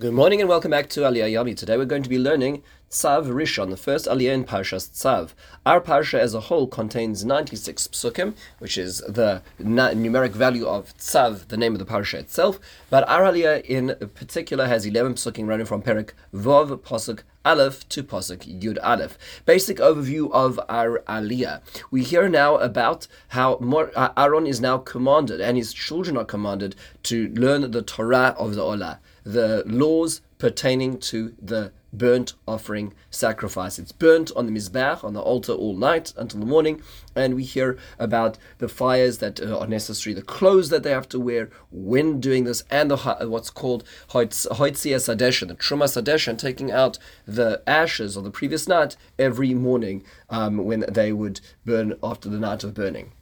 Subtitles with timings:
[0.00, 1.56] Good morning and welcome back to Aliyah Yami.
[1.56, 5.30] Today we're going to be learning Tzav Rishon, the first Aliyah in Parshas Tzav.
[5.66, 11.48] Our Parsha as a whole contains 96 psukim, which is the numeric value of Tzav,
[11.48, 12.60] the name of the Parsha itself.
[12.88, 18.02] But our Aliyah in particular has 11 psukim running from Perik Vov, Pasuk Aleph to
[18.02, 19.16] Pasuk Yud Aleph.
[19.46, 21.62] Basic overview of our Aliyah.
[21.90, 26.76] We hear now about how uh, Aaron is now commanded and his children are commanded
[27.04, 33.78] to learn the Torah of the Olah the laws pertaining to the burnt offering sacrifice.
[33.78, 36.82] It's burnt on the Mizbach, on the altar all night until the morning,
[37.14, 41.08] and we hear about the fires that uh, are necessary, the clothes that they have
[41.10, 42.96] to wear when doing this, and the
[43.28, 48.68] what's called Hoitzia Sadesh, the Truma Sadesh, and taking out the ashes of the previous
[48.68, 53.12] night every morning um, when they would burn after the night of burning.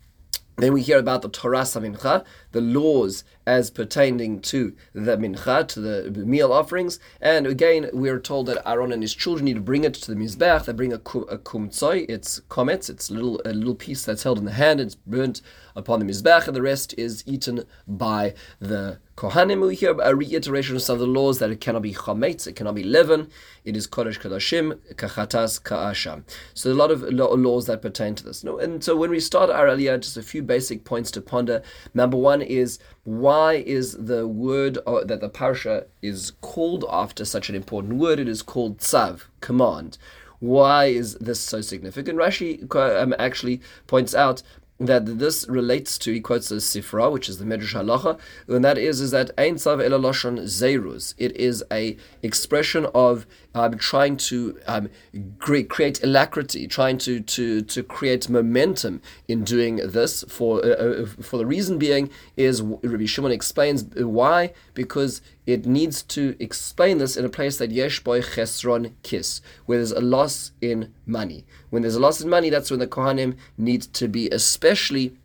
[0.58, 2.24] Then we hear about the Torah Mincha,
[2.56, 6.98] the laws as pertaining to the mincha, to the meal offerings.
[7.20, 10.10] And again, we are told that Aaron and his children need to bring it to
[10.10, 10.64] the mizbech.
[10.64, 14.38] They bring a, a kumtzoi, it's komets, it's a little, a little piece that's held
[14.38, 15.42] in the hand, it's burnt
[15.76, 20.76] upon the mizbech, and the rest is eaten by the Kohanim, we hear a reiteration
[20.76, 23.30] of some of the laws that it cannot be chametz, it cannot be leaven,
[23.64, 26.22] it is kodesh kodashim, kachatas ka'asham.
[26.52, 28.42] So a lot of laws that pertain to this.
[28.42, 31.62] And so when we start our aliyah, just a few basic points to ponder.
[31.94, 37.48] Number one is why is the word uh, that the parsha is called after such
[37.48, 38.18] an important word?
[38.18, 39.98] It is called tzav, command.
[40.38, 42.18] Why is this so significant?
[42.18, 44.42] Rashi um, actually points out
[44.78, 48.76] that this relates to, he quotes the Sifra, which is the Medrash Halacha, and that
[48.76, 51.14] is, is that Ein Tzav Elaloshon Zeruz.
[51.16, 54.90] It is a expression of um, trying to um,
[55.38, 60.24] create alacrity, trying to, to, to create momentum in doing this.
[60.28, 66.02] For uh, uh, for the reason being is Rabbi Shimon explains why because it needs
[66.02, 70.52] to explain this in a place that yesh boy chesron kis, where there's a loss
[70.60, 71.44] in money.
[71.70, 75.16] When there's a loss in money, that's when the kohanim need to be especially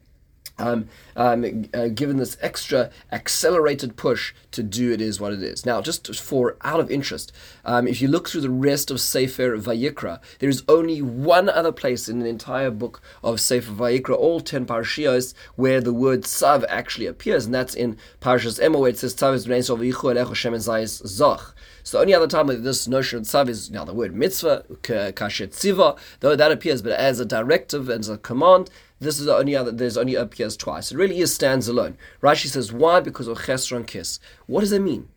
[0.58, 5.66] um, um, uh, given this extra accelerated push to do it is what it is.
[5.66, 7.32] Now, just for out of interest,
[7.66, 11.72] um, if you look through the rest of Sefer Vayikra, there is only one other
[11.72, 16.66] place in the entire book of Sefer Vayikra, all ten parshios, where the word Tzav
[16.70, 19.48] actually appears, and that's in Parshas Emor, where it says Tzav is
[21.02, 21.54] Zoch.
[21.84, 24.66] So the only other time that this notion of tzav is now the word mitzvah,
[24.84, 28.70] kashet tziva, though that appears, but as a directive, as a command,
[29.02, 30.92] this is the only other, there's only appears twice.
[30.92, 31.98] It really is stands alone.
[32.22, 33.00] Rashi says, why?
[33.00, 34.20] Because of chesron kiss.
[34.46, 35.10] What does that mean?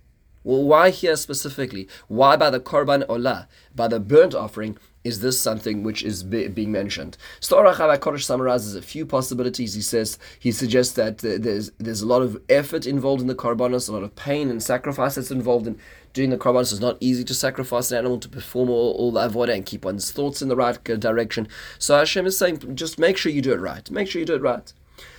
[0.43, 1.87] Well, why here specifically?
[2.09, 6.49] Why by the korban olah, by the burnt offering, is this something which is be,
[6.49, 7.17] being mentioned?
[7.41, 9.75] Storach Kodesh summarizes a few possibilities.
[9.75, 13.89] He says he suggests that there's there's a lot of effort involved in the korbanos,
[13.89, 15.79] a lot of pain and sacrifice that's involved in
[16.15, 16.73] doing the korbanos.
[16.73, 20.11] It's not easy to sacrifice an animal to perform all, all the and keep one's
[20.11, 21.49] thoughts in the right direction.
[21.79, 23.91] So Hashem is saying, just make sure you do it right.
[23.91, 24.73] Make sure you do it right.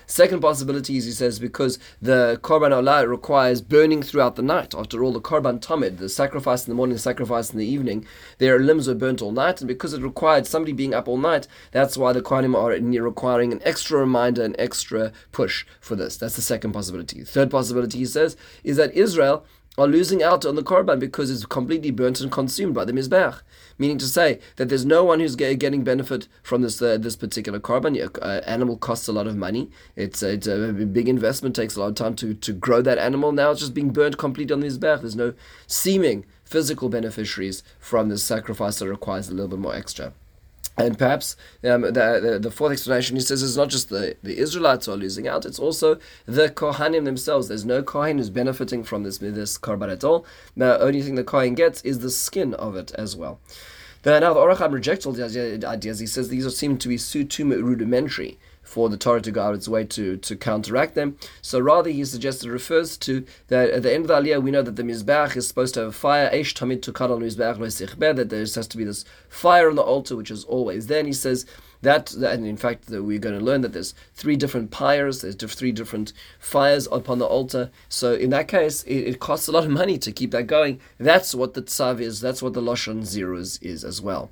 [0.07, 4.75] Second possibility is, he says, because the Korban Olah requires burning throughout the night.
[4.75, 8.05] After all, the Korban Tamid, the sacrifice in the morning, the sacrifice in the evening,
[8.37, 11.47] their limbs were burnt all night, and because it required somebody being up all night,
[11.71, 16.17] that's why the Kohanim are requiring an extra reminder, an extra push for this.
[16.17, 17.23] That's the second possibility.
[17.23, 19.45] Third possibility, he says, is that Israel
[19.77, 23.41] are losing out on the korban because it's completely burnt and consumed by the mizbech.
[23.77, 27.59] Meaning to say that there's no one who's getting benefit from this uh, this particular
[27.59, 27.95] korban.
[28.21, 29.69] Uh, animal costs a lot of money.
[29.95, 31.55] It's, uh, it's a big investment.
[31.55, 33.31] Takes a lot of time to, to grow that animal.
[33.31, 35.01] Now it's just being burnt completely on the mizbech.
[35.01, 35.33] There's no
[35.67, 40.13] seeming physical beneficiaries from this sacrifice that requires a little bit more extra.
[40.77, 44.37] And perhaps um, the, the, the, fourth explanation he says is not just the, the
[44.37, 47.47] Israelites are losing out, it's also the Kohanim themselves.
[47.47, 50.25] There's no Kohen who's benefiting from this, this korban at all.
[50.57, 53.39] The only thing the Kohen gets is the skin of it as well.
[54.03, 55.99] now the Ohr HaChaim rejects all the ideas.
[55.99, 59.69] He says these seem to be too rudimentary for the Torah to go out its
[59.69, 61.17] way to, to counteract them.
[61.41, 64.51] So rather, he suggests it refers to that at the end of the Aliyah, we
[64.51, 68.15] know that the Mizbeach is supposed to have a fire, Eish Tamid Tukad al Mizbeach
[68.15, 70.99] that there has to be this fire on the altar, which is always there.
[70.99, 71.45] And he says
[71.81, 75.71] that, and in fact, we're going to learn that there's three different pyres, there's three
[75.71, 77.71] different fires upon the altar.
[77.87, 80.79] So in that case, it, it, costs a lot of money to keep that going.
[80.97, 84.31] That's what the tzav is, that's what the Lashon Zeros is as well.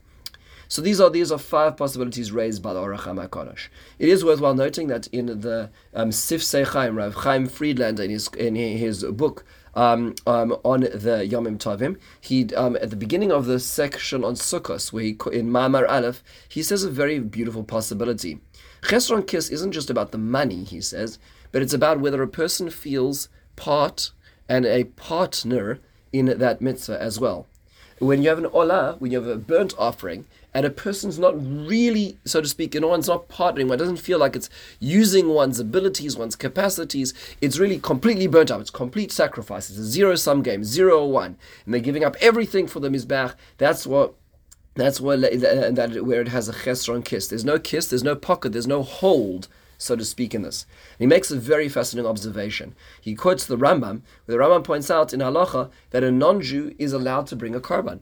[0.74, 3.68] So these are these are five possibilities raised by the Orach HaKadosh.
[4.00, 8.28] It is worthwhile noting that in the um, Sifsei Chaim, Rav Chaim Friedlander in his
[8.30, 12.00] in his book um, um, on the Yomim Tovim.
[12.20, 16.24] He um, at the beginning of the section on Sukkos, where he in Ma'amar Aleph,
[16.50, 18.40] he says a very beautiful possibility.
[18.81, 21.20] Chesron Kiss isn't just about the money, he says,
[21.52, 24.10] but it's about whether a person feels part
[24.50, 25.78] and a partner
[26.12, 27.46] in that mitzvah as well.
[28.00, 31.35] When you have an olah, when you have a burnt offering, and a person's not
[31.35, 35.59] really, so to speak, and one's not partnering, one doesn't feel like it's using one's
[35.59, 38.61] abilities, one's capacities, it's really completely burnt up.
[38.61, 39.69] It's complete sacrifice.
[39.69, 41.38] It's a zero sum game, zero or one.
[41.65, 43.35] And they're giving up everything for the Mizbach.
[43.57, 44.15] That's what
[44.75, 47.27] that's where, that, where it has a chesron kiss.
[47.27, 49.47] There's no kiss, there's no pocket, there's no hold,
[49.77, 50.65] so to speak, in this.
[50.94, 52.75] And he makes a very fascinating observation.
[53.00, 56.73] He quotes the Rambam, where the Rambam points out in Halacha that a non Jew
[56.79, 58.00] is allowed to bring a korban.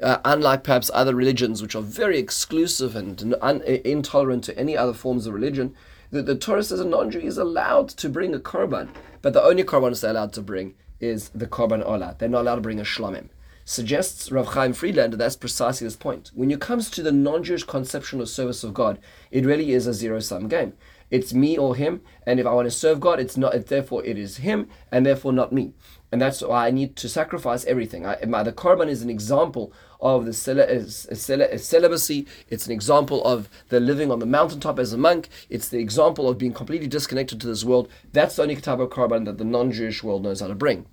[0.00, 4.92] Uh, unlike perhaps other religions, which are very exclusive and un- intolerant to any other
[4.92, 5.74] forms of religion,
[6.10, 8.88] the, the Torah says a non Jew is allowed to bring a korban,
[9.22, 12.16] but the only korban they're allowed to bring is the korban olah.
[12.18, 13.28] They're not allowed to bring a shlamim
[13.68, 16.30] suggests Rav Chaim Friedlander that's precisely this point.
[16.34, 18.98] When it comes to the non-Jewish conception of service of God,
[19.30, 20.72] it really is a zero-sum game.
[21.10, 23.66] It's me or him, and if I want to serve God, it's not.
[23.66, 25.74] Therefore, it is him, and therefore not me.
[26.10, 28.06] And that's why I need to sacrifice everything.
[28.06, 32.26] I, my, the korban is an example of the celibacy.
[32.48, 35.28] It's an example of the living on the mountaintop as a monk.
[35.50, 37.90] It's the example of being completely disconnected to this world.
[38.12, 40.86] That's the only type of korban that the non-Jewish world knows how to bring.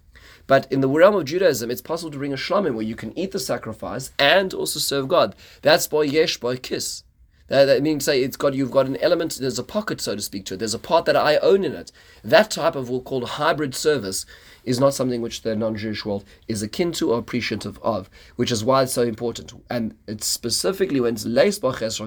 [0.48, 3.18] But in the realm of Judaism, it's possible to bring a shlamim where you can
[3.18, 5.34] eat the sacrifice and also serve God.
[5.62, 7.05] That's by yesh, by kiss.
[7.48, 9.38] That, that means say it's got you've got an element.
[9.40, 10.58] There's a pocket, so to speak, to it.
[10.58, 11.92] There's a part that I own in it.
[12.24, 14.26] That type of what we'll call hybrid service
[14.64, 18.64] is not something which the non-Jewish world is akin to or appreciative of, which is
[18.64, 19.54] why it's so important.
[19.70, 21.60] And it's specifically when it's leis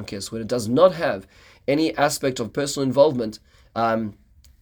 [0.07, 1.27] kiss, when it does not have
[1.69, 3.39] any aspect of personal involvement.
[3.77, 4.15] Um,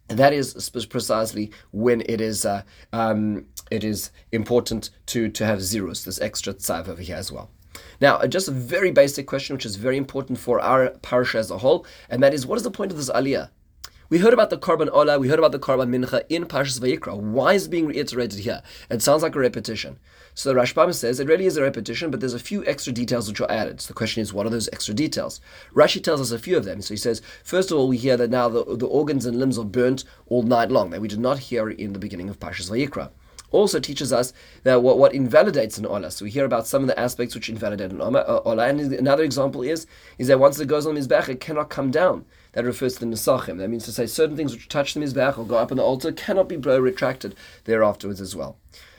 [0.09, 2.63] that is precisely when it is uh,
[2.93, 7.51] um, it is important to to have zeros, this extra tzav over here as well.
[8.01, 11.51] Now, uh, just a very basic question, which is very important for our parasha as
[11.51, 13.51] a whole, and that is, what is the point of this aliyah?
[14.09, 17.19] We heard about the korban olah, we heard about the korban mincha in Parshas Vayikra.
[17.19, 18.63] Why is it being reiterated here?
[18.89, 19.99] It sounds like a repetition.
[20.33, 23.27] So the Rashbam says it really is a repetition, but there's a few extra details
[23.27, 23.81] which are added.
[23.81, 25.41] So the question is, what are those extra details?
[25.75, 26.83] Rashi tells us a few of them.
[26.83, 29.59] So he says, first of all, we hear that now the, the organs and limbs
[29.59, 32.71] are burnt all night long, that we did not hear in the beginning of Parshas
[32.71, 33.11] Vayikra
[33.57, 34.33] also teaches us
[34.63, 36.13] that what, what invalidates an olah.
[36.13, 38.47] So we hear about some of the aspects which invalidate an olah.
[38.47, 39.87] Uh, and another example is
[40.19, 42.25] is that once it goes on the mizbech, it cannot come down.
[42.53, 43.59] That refers to the nesachim.
[43.59, 45.83] That means to say certain things which touch the mizbech or go up on the
[45.83, 48.57] altar cannot be retracted there afterwards as well.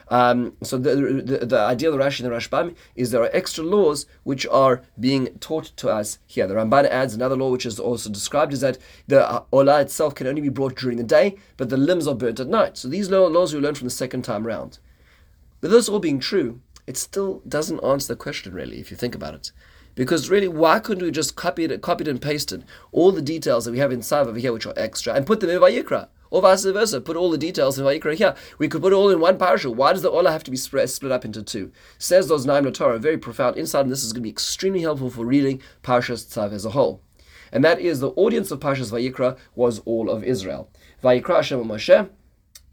[0.10, 3.30] Um, so the, the, the idea of the Rashi and the Rashbam is there are
[3.34, 6.48] extra laws which are being taught to us here.
[6.48, 8.78] The Ramban adds another law which is also described is that
[9.08, 12.40] the olah itself can only be brought during the day, but the limbs are burnt
[12.40, 12.78] at night.
[12.78, 14.80] So these laws we learn from the second time round.
[15.60, 19.16] But this all being true, it still doesn't answer the question really, if you think
[19.16, 19.52] about it.
[19.96, 23.72] Because really, why couldn't we just copy it, copied and pasted all the details that
[23.72, 26.08] we have inside over here, which are extra, and put them in Vayikra?
[26.30, 28.36] Or vice versa, put all the details in Vayikra here.
[28.58, 29.72] We could put it all in one parasha.
[29.72, 31.72] Why does the Olah have to be split, split up into two?
[31.98, 35.10] Says those Naim Torah, very profound insight, and this is going to be extremely helpful
[35.10, 37.02] for reading Parashas Tzav as a whole.
[37.52, 40.70] And that is the audience of Parashas Vayikra was all of Israel.
[41.04, 42.10] Vayikra Hashem Moshe,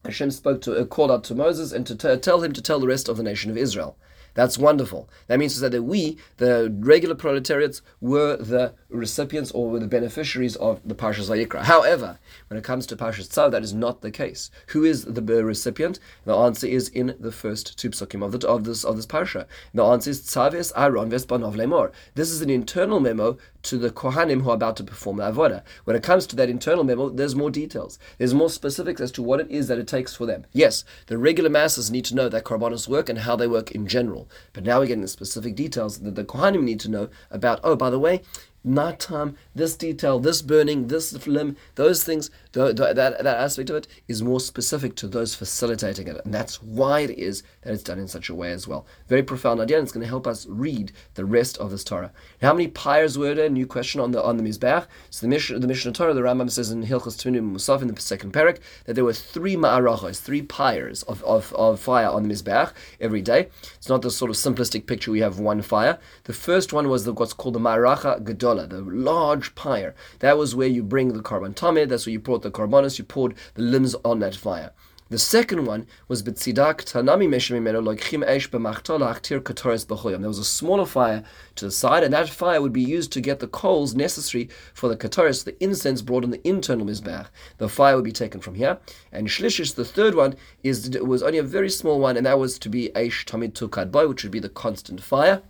[0.05, 2.81] Hashem spoke to, uh, called out to Moses and to t- tell him to tell
[2.81, 3.97] the rest of the nation of Israel.
[4.35, 5.09] That's wonderful.
[5.29, 9.87] That means to say that we, the regular proletariats, were the recipients or were the
[9.87, 11.63] beneficiaries of the Parshas Vayikra.
[11.63, 14.51] However, when it comes to Parshas Tzav, that is not the case.
[14.69, 15.99] Who is the recipient?
[16.25, 19.47] The answer is in the first two psukim of, the, of this of this parsha.
[19.73, 21.93] The answer is Tzav es Aaron vespanov lemor.
[22.15, 25.63] This is an internal memo to the Kohanim who are about to perform the avodah.
[25.85, 27.99] When it comes to that internal memo, there's more details.
[28.19, 30.47] There's more specifics as to what it is that it takes for them.
[30.53, 33.87] Yes, the regular masses need to know that korbanos work and how they work in
[33.87, 34.24] general.
[34.53, 37.61] But now we're getting the specific details that the Kohanim need to know about.
[37.63, 38.23] Oh, by the way,
[38.65, 43.89] night time, this detail, this burning, this limb, those things, that, that aspect of it
[44.09, 46.21] is more specific to those facilitating it.
[46.25, 48.87] And that's why it is that it's done in such a way as well.
[49.09, 52.13] Very profound idea, and it's going to help us read the rest of this Torah.
[52.41, 53.49] How many pyres were there?
[53.49, 54.87] New question on the on the Mizbeach.
[55.11, 58.01] So the mission the Mishnah Torah, the Rambam says in Hilchos Tminim Musaf in the
[58.01, 62.33] second parak that there were three ma'arachos, three pyres of, of, of fire on the
[62.33, 63.49] Mizbeach every day.
[63.75, 65.99] It's not the sort of simplistic picture we have one fire.
[66.25, 69.95] The first one was the, what's called the ma'aracha gadol the large pyre.
[70.21, 71.89] That was where you bring the korban tamid.
[71.89, 72.99] That's where you brought the korbanos.
[72.99, 74.71] You poured the limbs on that fire.
[75.11, 80.21] The second one was Betzidak Tanami Meshemimeno Loichim Esh B'machtola Achtir Katoris B'choyam.
[80.21, 81.23] There was a smaller fire
[81.57, 84.89] to the side, and that fire would be used to get the coals necessary for
[84.89, 87.27] the Katoris, the incense brought on the internal Mizbach.
[87.59, 88.79] The fire would be taken from here.
[89.13, 92.59] And Shlishish, the third one, is was only a very small one, and that was
[92.61, 95.43] to be Eish Tamid Tukad Boy, which would be the constant fire.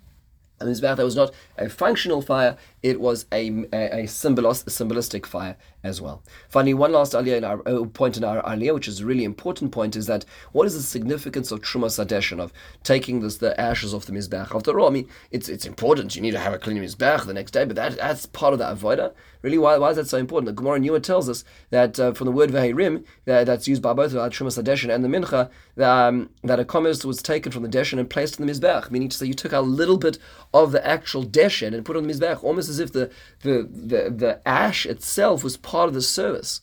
[0.61, 4.71] And Mizbeach, that was not a functional fire, it was a, a, a, symbolos, a
[4.71, 6.23] symbolistic fire as well.
[6.49, 9.71] Finally, one last in our, uh, point in our aliyah, which is a really important
[9.71, 13.93] point, is that what is the significance of Truma Sadeshan, of taking this, the ashes
[13.95, 14.55] off the Mizbeach?
[14.55, 16.17] After all, I mean, it's it's important.
[16.17, 18.59] You need to have a clean Mizbeach the next day, but that that's part of
[18.59, 19.13] the Avodah.
[19.43, 20.47] Really, why, why is that so important?
[20.47, 23.93] The Gemara Newer tells us that uh, from the word Vehirim, that, that's used by
[23.93, 27.63] both the Truma Sadeshan and the Mincha, that, um, that a commerce was taken from
[27.63, 30.17] the Deshen and placed in the Mizbeach, meaning to say you took a little bit
[30.55, 33.11] of the actual Deshen and put it on the Mizbeach, almost as if the,
[33.43, 36.61] the, the, the ash itself was part of the service.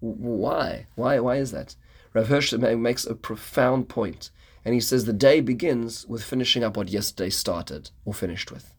[0.00, 0.86] Why?
[0.94, 1.18] Why?
[1.18, 1.76] Why is that?
[2.14, 4.30] Rav Hirsch makes a profound point,
[4.64, 8.72] and he says the day begins with finishing up what yesterday started or finished with.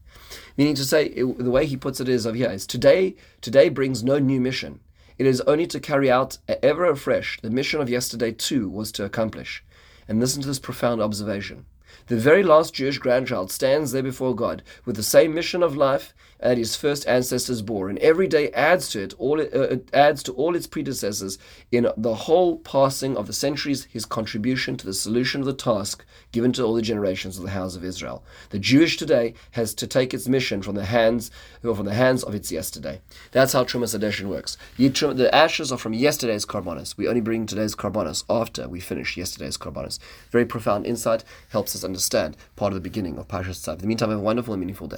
[0.56, 3.16] Meaning to say, it, the way he puts it is of here is today.
[3.40, 4.80] Today brings no new mission.
[5.18, 9.04] It is only to carry out ever afresh the mission of yesterday too was to
[9.04, 9.64] accomplish.
[10.08, 11.66] And listen to this profound observation.
[12.06, 16.12] The very last Jewish grandchild stands there before God with the same mission of life
[16.44, 19.40] that his first ancestors bore, and every day adds to it all.
[19.40, 21.38] Uh, it adds to all its predecessors
[21.72, 23.84] in the whole passing of the centuries.
[23.84, 27.50] His contribution to the solution of the task given to all the generations of the
[27.50, 28.22] house of Israel.
[28.50, 31.30] The Jewish today has to take its mission from the hands
[31.62, 33.00] from the hands of its yesterday.
[33.32, 34.58] That's how Trumas Adeshin works.
[34.76, 36.96] the ashes are from yesterday's karbonis.
[36.98, 39.98] We only bring today's karbonis after we finish yesterday's karbonis.
[40.30, 43.74] Very profound insight helps us understand part of the beginning of Parashat Tzav.
[43.74, 44.92] In the meantime, have a wonderful and meaningful day.